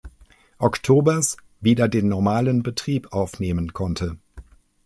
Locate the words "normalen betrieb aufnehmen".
2.09-3.71